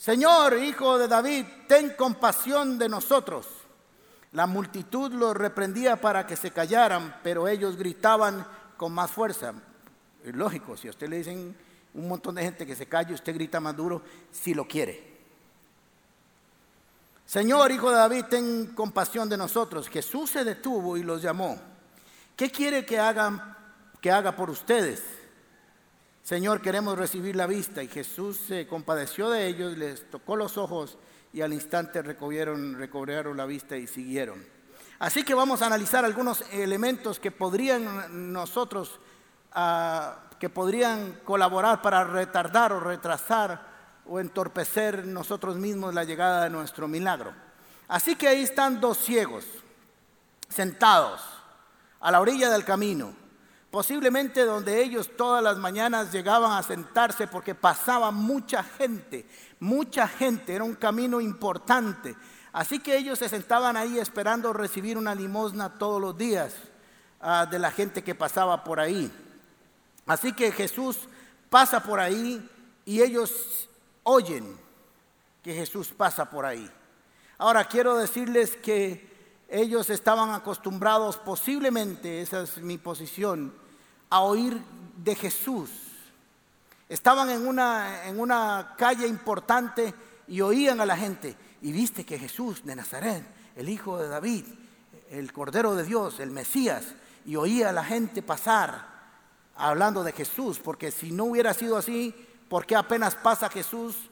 [0.00, 3.46] Señor, hijo de David, ten compasión de nosotros.
[4.32, 8.46] La multitud los reprendía para que se callaran, pero ellos gritaban
[8.78, 9.52] con más fuerza.
[10.24, 11.54] Lógico, si a usted le dicen
[11.92, 15.18] un montón de gente que se calle, usted grita más duro si lo quiere.
[17.26, 19.86] Señor, hijo de David, ten compasión de nosotros.
[19.90, 21.60] Jesús se detuvo y los llamó.
[22.40, 23.54] ¿Qué quiere que hagan
[24.00, 25.02] que haga por ustedes?
[26.22, 27.82] Señor, queremos recibir la vista.
[27.82, 30.96] Y Jesús se compadeció de ellos, les tocó los ojos
[31.34, 34.42] y al instante recobraron la vista y siguieron.
[35.00, 38.98] Así que vamos a analizar algunos elementos que podrían nosotros,
[39.52, 43.66] ah, que podrían colaborar para retardar o retrasar
[44.06, 47.34] o entorpecer nosotros mismos la llegada de nuestro milagro.
[47.86, 49.44] Así que ahí están dos ciegos,
[50.48, 51.20] sentados
[52.00, 53.14] a la orilla del camino,
[53.70, 59.26] posiblemente donde ellos todas las mañanas llegaban a sentarse porque pasaba mucha gente,
[59.60, 62.16] mucha gente, era un camino importante.
[62.52, 66.54] Así que ellos se sentaban ahí esperando recibir una limosna todos los días
[67.20, 69.10] ah, de la gente que pasaba por ahí.
[70.06, 70.98] Así que Jesús
[71.48, 72.48] pasa por ahí
[72.84, 73.68] y ellos
[74.02, 74.58] oyen
[75.42, 76.68] que Jesús pasa por ahí.
[77.38, 79.09] Ahora quiero decirles que
[79.50, 83.52] ellos estaban acostumbrados posiblemente, esa es mi posición,
[84.08, 84.60] a oír
[84.96, 85.70] de Jesús
[86.90, 89.94] Estaban en una, en una calle importante
[90.26, 91.36] y oían a la gente.
[91.62, 94.44] Y viste que Jesús de Nazaret, el hijo de David,
[95.08, 96.86] el Cordero de Dios, el Mesías,
[97.24, 98.88] y oía a la gente pasar
[99.54, 102.12] hablando de Jesús, porque si no hubiera sido así,
[102.48, 104.09] ¿por qué apenas pasa Jesús?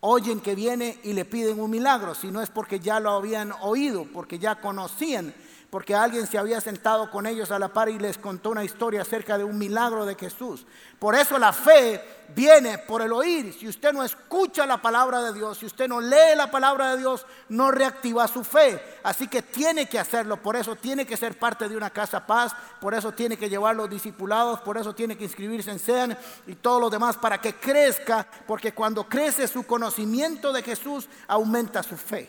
[0.00, 3.52] Oyen que viene y le piden un milagro, si no es porque ya lo habían
[3.62, 5.34] oído, porque ya conocían
[5.70, 9.02] porque alguien se había sentado con ellos a la par y les contó una historia
[9.02, 10.66] acerca de un milagro de Jesús.
[10.98, 12.02] Por eso la fe
[12.34, 13.52] viene por el oír.
[13.52, 16.98] Si usted no escucha la palabra de Dios, si usted no lee la palabra de
[16.98, 18.82] Dios, no reactiva su fe.
[19.02, 20.38] Así que tiene que hacerlo.
[20.38, 22.54] Por eso tiene que ser parte de una casa paz.
[22.80, 24.60] Por eso tiene que llevar los discipulados.
[24.60, 28.26] Por eso tiene que inscribirse en SEAN y todo lo demás para que crezca.
[28.46, 32.26] Porque cuando crece su conocimiento de Jesús, aumenta su fe.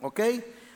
[0.00, 0.20] ¿Ok?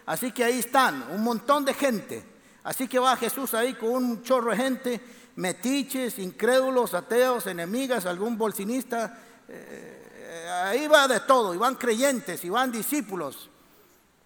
[0.07, 2.25] Así que ahí están, un montón de gente.
[2.65, 5.01] Así que va Jesús ahí con un chorro de gente,
[5.37, 9.19] metiches, incrédulos, ateos, enemigas, algún bolsinista.
[9.49, 13.51] Eh, ahí va de todo, y van creyentes, y van discípulos.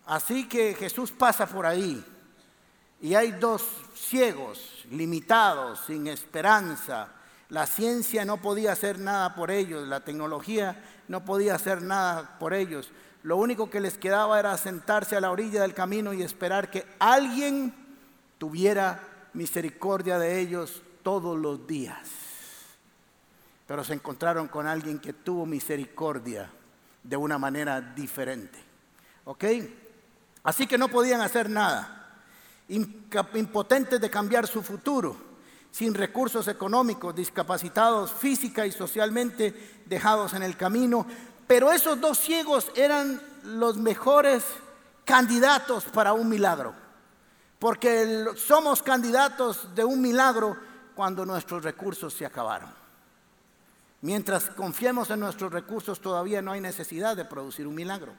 [0.06, 2.04] Así que Jesús pasa por ahí.
[3.00, 3.62] Y hay dos
[3.94, 7.08] ciegos, limitados, sin esperanza.
[7.48, 12.54] La ciencia no podía hacer nada por ellos, la tecnología no podía hacer nada por
[12.54, 12.90] ellos.
[13.26, 16.86] Lo único que les quedaba era sentarse a la orilla del camino y esperar que
[17.00, 17.74] alguien
[18.38, 19.00] tuviera
[19.32, 22.08] misericordia de ellos todos los días.
[23.66, 26.48] Pero se encontraron con alguien que tuvo misericordia
[27.02, 28.60] de una manera diferente.
[29.24, 29.44] ¿Ok?
[30.44, 32.22] Así que no podían hacer nada.
[32.68, 35.16] Impotentes de cambiar su futuro,
[35.72, 41.08] sin recursos económicos, discapacitados física y socialmente, dejados en el camino,
[41.46, 44.44] pero esos dos ciegos eran los mejores
[45.04, 46.74] candidatos para un milagro.
[47.58, 50.56] Porque somos candidatos de un milagro
[50.94, 52.70] cuando nuestros recursos se acabaron.
[54.02, 58.12] Mientras confiemos en nuestros recursos todavía no hay necesidad de producir un milagro.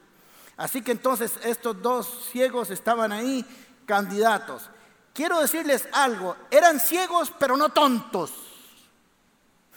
[0.56, 3.46] Así que entonces estos dos ciegos estaban ahí
[3.86, 4.70] candidatos.
[5.14, 8.32] Quiero decirles algo, eran ciegos pero no tontos.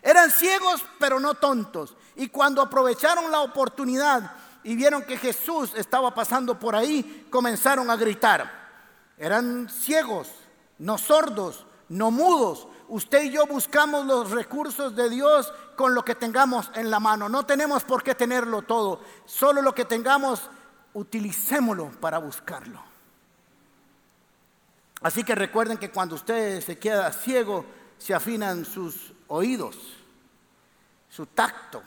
[0.02, 1.96] eran ciegos pero no tontos.
[2.16, 4.32] Y cuando aprovecharon la oportunidad
[4.64, 8.62] y vieron que Jesús estaba pasando por ahí, comenzaron a gritar.
[9.16, 10.28] Eran ciegos,
[10.78, 12.66] no sordos, no mudos.
[12.88, 17.28] Usted y yo buscamos los recursos de Dios con lo que tengamos en la mano.
[17.28, 19.00] No tenemos por qué tenerlo todo.
[19.24, 20.50] Solo lo que tengamos,
[20.94, 22.82] utilicémoslo para buscarlo.
[25.00, 27.64] Así que recuerden que cuando usted se queda ciego,
[27.98, 29.76] se afinan sus oídos,
[31.08, 31.82] su tacto,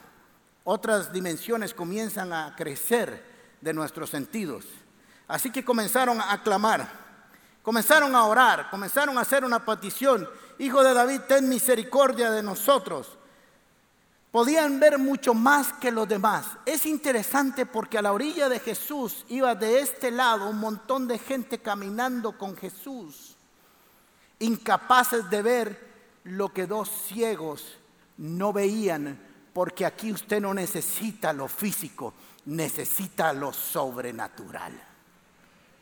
[0.64, 3.24] otras dimensiones comienzan a crecer
[3.62, 4.66] de nuestros sentidos.
[5.28, 6.90] Así que comenzaron a clamar,
[7.62, 10.28] comenzaron a orar, comenzaron a hacer una petición.
[10.58, 13.16] Hijo de David, ten misericordia de nosotros.
[14.32, 16.48] Podían ver mucho más que los demás.
[16.66, 21.20] Es interesante porque a la orilla de Jesús iba de este lado un montón de
[21.20, 23.36] gente caminando con Jesús,
[24.40, 25.85] incapaces de ver
[26.26, 27.78] lo que dos ciegos
[28.18, 29.20] no veían
[29.54, 32.14] porque aquí usted no necesita lo físico,
[32.46, 34.74] necesita lo sobrenatural.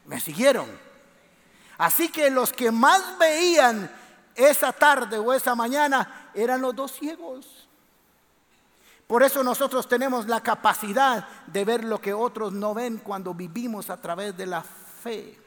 [0.05, 0.67] ¿Me siguieron?
[1.77, 3.89] Así que los que más veían
[4.35, 7.67] esa tarde o esa mañana eran los dos ciegos.
[9.07, 13.89] Por eso nosotros tenemos la capacidad de ver lo que otros no ven cuando vivimos
[13.89, 15.42] a través de la fe.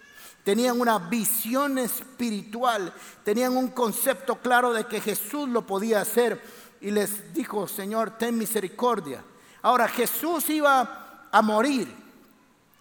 [0.47, 6.41] Tenían una visión espiritual, tenían un concepto claro de que Jesús lo podía hacer
[6.81, 9.25] y les dijo, Señor, ten misericordia.
[9.63, 11.93] Ahora Jesús iba a morir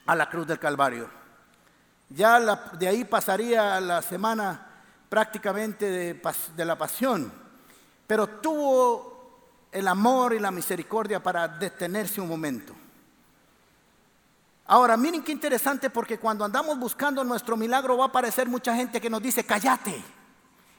[0.05, 1.09] a la cruz del Calvario.
[2.09, 7.33] Ya de ahí pasaría la semana prácticamente de, la pasión,
[8.05, 9.39] pero tuvo
[9.71, 12.75] el amor y la misericordia para detenerse un momento.
[14.67, 18.99] Ahora, miren qué interesante porque cuando andamos buscando nuestro milagro va a aparecer mucha gente
[18.99, 20.03] que nos dice, cállate,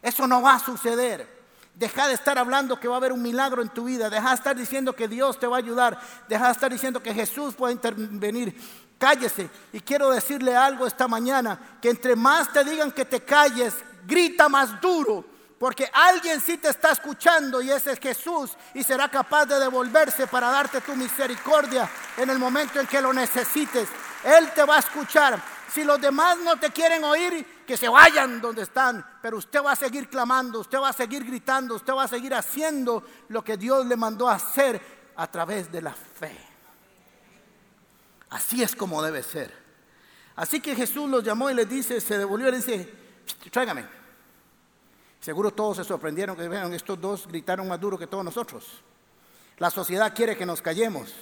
[0.02, 1.36] eso no va a suceder.
[1.74, 4.08] Deja de estar hablando que va a haber un milagro en tu vida.
[4.08, 6.00] Deja de estar diciendo que Dios te va a ayudar.
[6.26, 8.58] Deja de estar diciendo que Jesús puede intervenir.
[8.98, 9.50] Cállese.
[9.74, 13.74] Y quiero decirle algo esta mañana, que entre más te digan que te calles,
[14.06, 15.35] grita más duro.
[15.58, 20.26] Porque alguien sí te está escuchando y ese es Jesús y será capaz de devolverse
[20.26, 23.88] para darte tu misericordia en el momento en que lo necesites.
[24.22, 25.42] Él te va a escuchar.
[25.72, 29.72] Si los demás no te quieren oír, que se vayan donde están, pero usted va
[29.72, 33.56] a seguir clamando, usted va a seguir gritando, usted va a seguir haciendo lo que
[33.56, 34.80] Dios le mandó a hacer
[35.16, 36.36] a través de la fe.
[38.30, 39.52] Así es como debe ser.
[40.36, 42.94] Así que Jesús los llamó y les dice, se devolvió y le dice,
[43.50, 43.95] tráigame.
[45.26, 48.64] Seguro todos se sorprendieron que estos dos gritaron más duro que todos nosotros.
[49.58, 51.12] La sociedad quiere que nos callemos,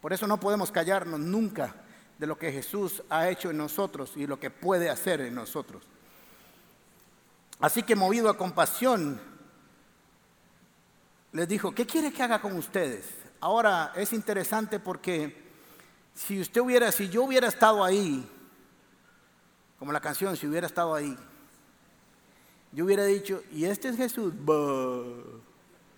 [0.00, 1.74] por eso no podemos callarnos nunca
[2.16, 5.82] de lo que Jesús ha hecho en nosotros y lo que puede hacer en nosotros.
[7.60, 9.20] Así que movido a compasión,
[11.32, 13.04] les dijo, ¿qué quiere que haga con ustedes?
[13.38, 15.44] Ahora es interesante porque
[16.14, 18.26] si usted hubiera, si yo hubiera estado ahí,
[19.78, 21.14] como la canción, si hubiera estado ahí,
[22.72, 24.32] yo hubiera dicho, ¿y este es Jesús?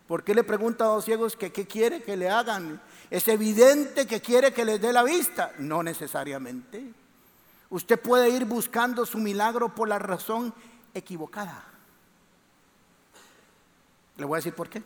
[0.06, 2.80] ¿Por qué le pregunta a los ciegos que qué quiere que le hagan?
[3.10, 5.52] ¿Es evidente que quiere que les dé la vista?
[5.58, 6.92] No necesariamente.
[7.70, 10.52] Usted puede ir buscando su milagro por la razón
[10.92, 11.64] equivocada.
[14.16, 14.82] Le voy a decir por qué.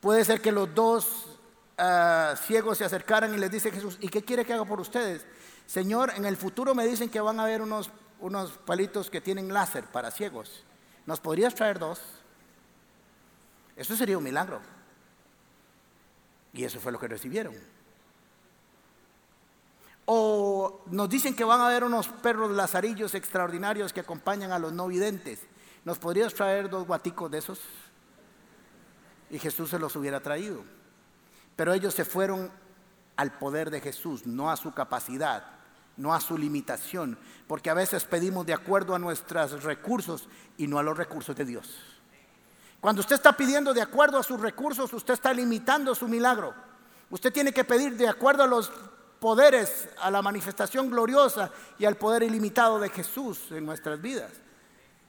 [0.00, 1.38] Puede ser que los dos
[1.78, 5.26] ah, ciegos se acercaran y les dice Jesús, ¿y qué quiere que haga por ustedes?
[5.66, 9.52] Señor, en el futuro me dicen que van a haber unos, unos palitos que tienen
[9.52, 10.64] láser para ciegos.
[11.06, 12.00] ¿Nos podrías traer dos?
[13.76, 14.60] Eso sería un milagro.
[16.52, 17.54] Y eso fue lo que recibieron.
[20.06, 24.72] O nos dicen que van a haber unos perros lazarillos extraordinarios que acompañan a los
[24.72, 25.40] no videntes.
[25.84, 27.60] ¿Nos podrías traer dos guaticos de esos?
[29.30, 30.64] Y Jesús se los hubiera traído.
[31.56, 32.50] Pero ellos se fueron
[33.16, 35.55] al poder de Jesús, no a su capacidad,
[35.96, 40.78] no a su limitación, porque a veces pedimos de acuerdo a nuestros recursos y no
[40.78, 41.74] a los recursos de Dios.
[42.80, 46.54] Cuando usted está pidiendo de acuerdo a sus recursos, usted está limitando su milagro.
[47.10, 48.70] Usted tiene que pedir de acuerdo a los
[49.20, 54.32] poderes, a la manifestación gloriosa y al poder ilimitado de Jesús en nuestras vidas,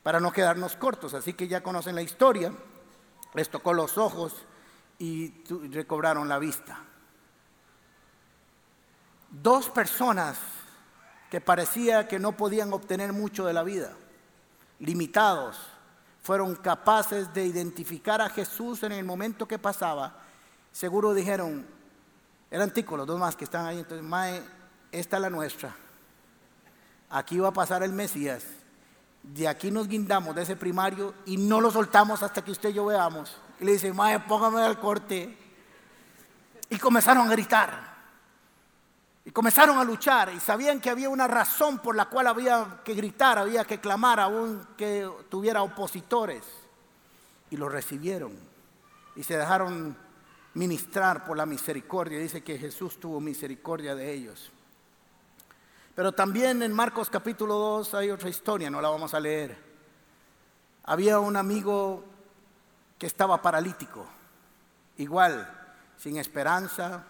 [0.04, 1.14] para no quedarnos cortos.
[1.14, 2.54] Así que ya conocen la historia,
[3.34, 4.34] les tocó los ojos
[5.00, 6.80] y recobraron la vista.
[9.30, 10.38] Dos personas
[11.30, 13.94] que parecía que no podían obtener mucho de la vida,
[14.80, 15.58] limitados,
[16.22, 20.16] fueron capaces de identificar a Jesús en el momento que pasaba,
[20.72, 21.66] seguro dijeron,
[22.52, 24.42] eran ticos los dos más que están ahí, entonces, Mae,
[24.92, 25.76] esta es la nuestra.
[27.10, 28.44] aquí va a pasar el Mesías,
[29.34, 32.74] de aquí nos guindamos de ese primario y no lo soltamos hasta que usted y
[32.74, 33.38] yo veamos.
[33.60, 35.38] Y le dice, mae, póngame al corte.
[36.70, 37.97] Y comenzaron a gritar.
[39.28, 42.94] Y comenzaron a luchar y sabían que había una razón por la cual había que
[42.94, 46.44] gritar, había que clamar, aún que tuviera opositores.
[47.50, 48.32] Y lo recibieron
[49.18, 49.98] y se dejaron
[50.54, 52.20] ministrar por la misericordia.
[52.20, 54.50] Dice que Jesús tuvo misericordia de ellos.
[55.94, 59.58] Pero también en Marcos capítulo 2 hay otra historia, no la vamos a leer.
[60.86, 62.02] Había un amigo
[62.98, 64.08] que estaba paralítico,
[64.96, 65.54] igual,
[65.98, 67.04] sin esperanza,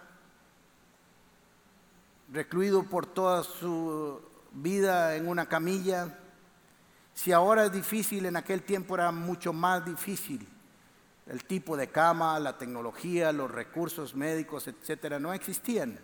[2.32, 6.20] recluido por toda su vida en una camilla.
[7.14, 10.48] Si ahora es difícil, en aquel tiempo era mucho más difícil.
[11.26, 16.00] El tipo de cama, la tecnología, los recursos médicos, etcétera, no existían.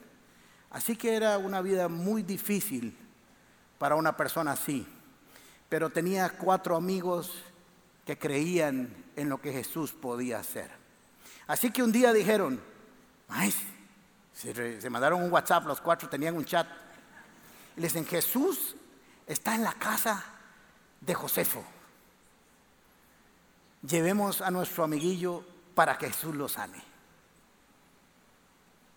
[0.69, 2.97] Así que era una vida muy difícil
[3.77, 4.85] para una persona así.
[5.69, 7.31] Pero tenía cuatro amigos
[8.05, 10.69] que creían en lo que Jesús podía hacer.
[11.47, 12.59] Así que un día dijeron,
[14.33, 16.67] se, mandaron un WhatsApp, los cuatro tenían un chat.
[17.77, 18.75] Y le dicen, Jesús
[19.27, 20.23] está en la casa
[20.99, 21.63] de Josefo.
[23.87, 25.43] Llevemos a nuestro amiguillo
[25.75, 26.81] para que Jesús lo sane.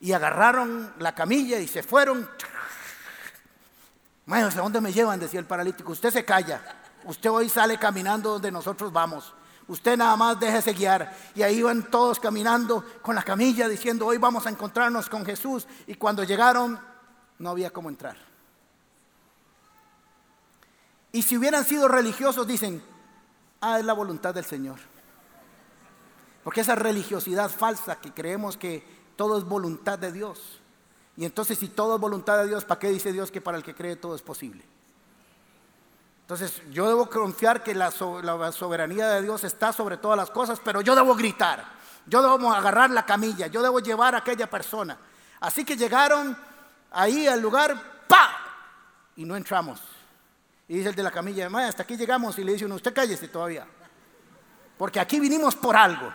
[0.00, 2.28] Y agarraron la camilla y se fueron.
[4.26, 5.18] Bueno, ¿a dónde me llevan?
[5.18, 5.92] Decía el paralítico.
[5.92, 6.60] Usted se calla.
[7.04, 9.32] Usted hoy sale caminando donde nosotros vamos.
[9.68, 11.14] Usted nada más déjese guiar.
[11.34, 15.66] Y ahí iban todos caminando con la camilla diciendo, hoy vamos a encontrarnos con Jesús.
[15.86, 16.78] Y cuando llegaron,
[17.38, 18.16] no había cómo entrar.
[21.12, 22.82] Y si hubieran sido religiosos, dicen,
[23.60, 24.78] ah, es la voluntad del Señor.
[26.44, 28.84] Porque esa religiosidad falsa que creemos que
[29.16, 30.60] todo es voluntad de Dios.
[31.16, 33.64] Y entonces si todo es voluntad de Dios, ¿para qué dice Dios que para el
[33.64, 34.64] que cree todo es posible?
[36.26, 40.80] Entonces yo debo confiar que la, soberanía de Dios está sobre todas las cosas, pero
[40.80, 41.64] yo debo gritar,
[42.04, 44.98] yo debo agarrar la camilla, yo debo llevar a aquella persona.
[45.38, 46.36] Así que llegaron
[46.90, 48.38] ahí al lugar, ¡pa!
[49.14, 49.80] Y no entramos.
[50.66, 53.28] Y dice el de la camilla, hasta aquí llegamos y le dice uno, usted cállese
[53.28, 53.64] todavía.
[54.76, 56.12] Porque aquí vinimos por algo.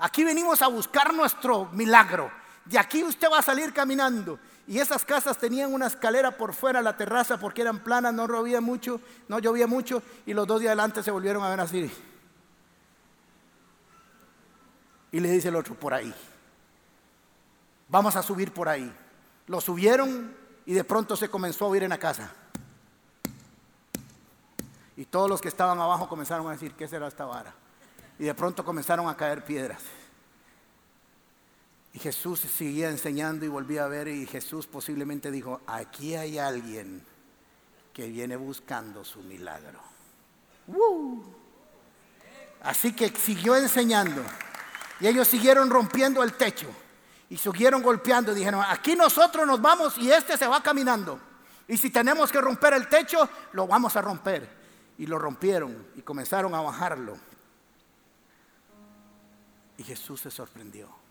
[0.00, 2.30] Aquí venimos a buscar nuestro milagro.
[2.66, 4.38] De aquí usted va a salir caminando.
[4.66, 8.60] Y esas casas tenían una escalera por fuera, la terraza, porque eran planas, no llovía
[8.60, 11.90] mucho, no llovía mucho, y los dos días adelante se volvieron a ver así.
[15.12, 16.12] Y le dice el otro, por ahí.
[17.88, 18.90] Vamos a subir por ahí.
[19.46, 22.32] Lo subieron y de pronto se comenzó a oír en la casa.
[24.96, 27.54] Y todos los que estaban abajo comenzaron a decir, ¿qué será esta vara?
[28.18, 29.82] Y de pronto comenzaron a caer piedras.
[31.94, 37.02] Y Jesús seguía enseñando y volvía a ver y Jesús posiblemente dijo, aquí hay alguien
[37.92, 39.78] que viene buscando su milagro.
[42.62, 44.24] Así que siguió enseñando
[44.98, 46.66] y ellos siguieron rompiendo el techo
[47.30, 51.20] y siguieron golpeando y dijeron, aquí nosotros nos vamos y este se va caminando.
[51.68, 54.64] Y si tenemos que romper el techo, lo vamos a romper.
[54.98, 57.16] Y lo rompieron y comenzaron a bajarlo.
[59.78, 61.03] Y Jesús se sorprendió.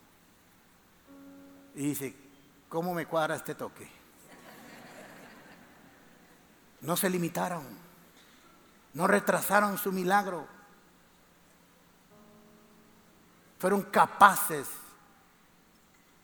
[1.76, 2.16] Y dice,
[2.70, 3.88] ¿cómo me cuadra este toque?
[6.82, 7.64] No se limitaron,
[8.94, 10.46] no retrasaron su milagro.
[13.58, 14.68] Fueron capaces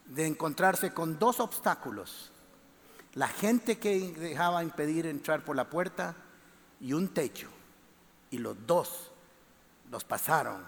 [0.05, 2.31] de encontrarse con dos obstáculos.
[3.13, 6.15] La gente que dejaba impedir entrar por la puerta
[6.81, 7.49] y un techo.
[8.31, 9.11] Y los dos
[9.89, 10.63] los pasaron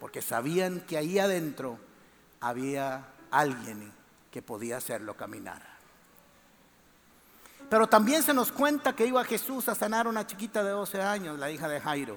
[0.00, 1.78] porque sabían que ahí adentro
[2.40, 3.92] había alguien
[4.34, 5.62] que podía hacerlo caminar.
[7.70, 11.00] Pero también se nos cuenta que iba Jesús a sanar a una chiquita de 12
[11.00, 12.16] años, la hija de Jairo.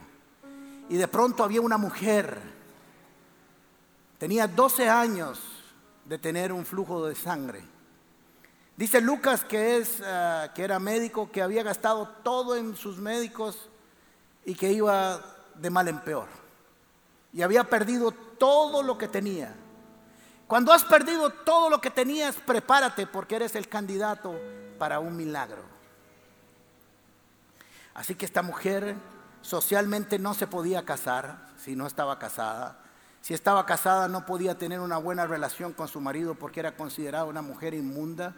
[0.90, 2.42] Y de pronto había una mujer,
[4.18, 5.40] tenía 12 años
[6.06, 7.62] de tener un flujo de sangre.
[8.76, 13.70] Dice Lucas que, es, ah, que era médico, que había gastado todo en sus médicos
[14.44, 15.22] y que iba
[15.54, 16.30] de mal en peor.
[17.32, 19.56] Y había perdido todo lo que tenía.
[20.48, 24.34] Cuando has perdido todo lo que tenías, prepárate porque eres el candidato
[24.80, 25.64] para un milagro.
[27.94, 28.96] Así que esta mujer
[29.42, 32.80] socialmente no se podía casar si no estaba casada.
[33.22, 37.26] Si estaba casada no podía tener una buena relación con su marido porque era considerada
[37.26, 38.34] una mujer inmunda.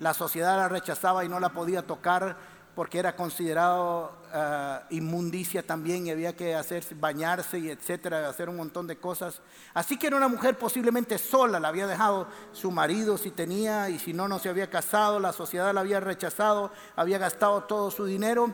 [0.00, 2.36] La sociedad la rechazaba y no la podía tocar
[2.74, 8.56] porque era considerado ah, inmundicia también y había que hacer, bañarse y etcétera, hacer un
[8.56, 9.40] montón de cosas.
[9.72, 13.98] Así que era una mujer posiblemente sola, la había dejado su marido si tenía y
[13.98, 18.04] si no, no se había casado, la sociedad la había rechazado, había gastado todo su
[18.04, 18.52] dinero,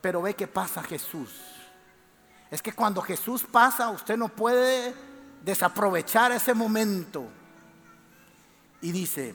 [0.00, 1.30] pero ve que pasa Jesús.
[2.50, 4.94] Es que cuando Jesús pasa, usted no puede
[5.42, 7.26] desaprovechar ese momento.
[8.82, 9.34] Y dice,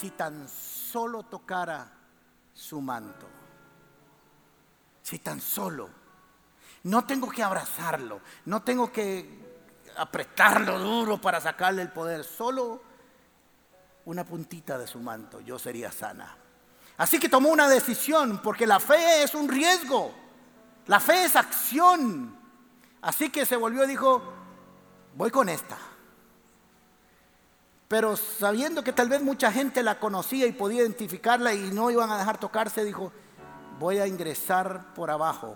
[0.00, 1.92] si tan solo tocara
[2.64, 3.26] su manto.
[5.02, 5.90] Si tan solo.
[6.84, 9.42] No tengo que abrazarlo, no tengo que
[9.96, 12.82] apretarlo duro para sacarle el poder, solo
[14.04, 16.36] una puntita de su manto, yo sería sana.
[16.98, 20.12] Así que tomó una decisión, porque la fe es un riesgo,
[20.86, 22.38] la fe es acción.
[23.00, 24.22] Así que se volvió y dijo,
[25.14, 25.78] voy con esta.
[27.94, 32.10] Pero sabiendo que tal vez mucha gente la conocía y podía identificarla y no iban
[32.10, 33.12] a dejar tocarse, dijo,
[33.78, 35.54] voy a ingresar por abajo.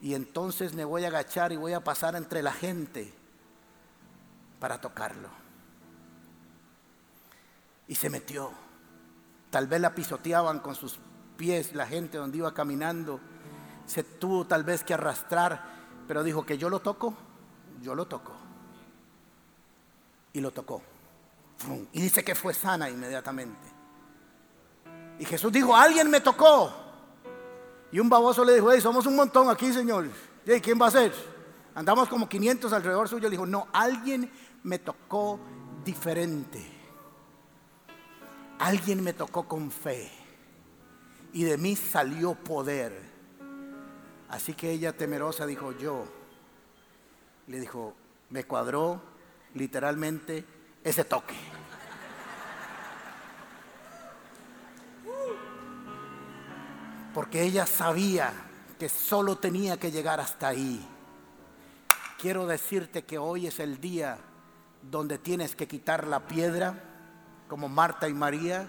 [0.00, 3.12] Y entonces me voy a agachar y voy a pasar entre la gente
[4.58, 5.28] para tocarlo.
[7.86, 8.50] Y se metió.
[9.50, 10.98] Tal vez la pisoteaban con sus
[11.36, 13.20] pies la gente donde iba caminando.
[13.84, 15.66] Se tuvo tal vez que arrastrar,
[16.06, 17.12] pero dijo que yo lo toco,
[17.82, 18.37] yo lo toco
[20.32, 20.82] y lo tocó.
[21.92, 23.68] Y dice que fue sana inmediatamente.
[25.18, 26.72] Y Jesús dijo, alguien me tocó.
[27.90, 30.08] Y un baboso le dijo, hey, somos un montón aquí, Señor.
[30.46, 31.12] ¿Y quién va a ser?
[31.74, 33.24] Andamos como 500 alrededor suyo.
[33.24, 34.30] Le dijo, no, alguien
[34.62, 35.40] me tocó
[35.84, 36.64] diferente.
[38.58, 40.10] Alguien me tocó con fe.
[41.32, 43.08] Y de mí salió poder.
[44.28, 46.04] Así que ella temerosa dijo, yo.
[47.46, 47.94] Le dijo,
[48.30, 49.00] me cuadró
[49.58, 50.44] literalmente
[50.82, 51.34] ese toque.
[57.12, 58.32] Porque ella sabía
[58.78, 60.86] que solo tenía que llegar hasta ahí.
[62.18, 64.18] Quiero decirte que hoy es el día
[64.82, 66.82] donde tienes que quitar la piedra,
[67.48, 68.68] como Marta y María,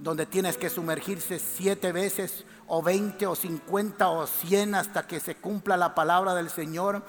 [0.00, 5.36] donde tienes que sumergirse siete veces o veinte o cincuenta o cien hasta que se
[5.36, 7.02] cumpla la palabra del Señor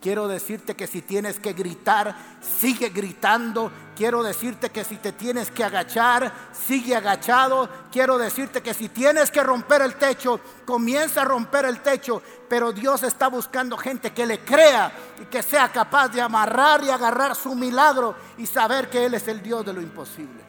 [0.00, 2.14] Quiero decirte que si tienes que gritar,
[2.60, 3.72] sigue gritando.
[3.96, 7.68] Quiero decirte que si te tienes que agachar, sigue agachado.
[7.90, 12.22] Quiero decirte que si tienes que romper el techo, comienza a romper el techo.
[12.48, 16.90] Pero Dios está buscando gente que le crea y que sea capaz de amarrar y
[16.90, 20.44] agarrar su milagro y saber que Él es el Dios de lo imposible.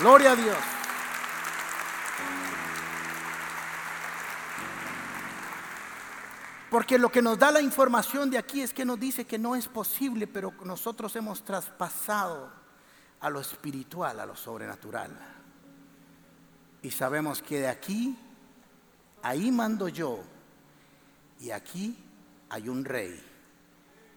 [0.00, 0.56] Gloria a Dios.
[6.74, 9.54] Porque lo que nos da la información de aquí es que nos dice que no
[9.54, 12.50] es posible, pero nosotros hemos traspasado
[13.20, 15.12] a lo espiritual, a lo sobrenatural.
[16.82, 18.18] Y sabemos que de aquí,
[19.22, 20.18] ahí mando yo,
[21.38, 21.96] y aquí
[22.50, 23.22] hay un rey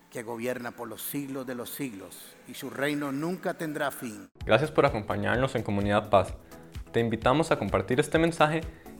[0.09, 4.31] que gobierna por los siglos de los siglos, y su reino nunca tendrá fin.
[4.43, 6.33] Gracias por acompañarnos en Comunidad Paz.
[6.91, 8.61] Te invitamos a compartir este mensaje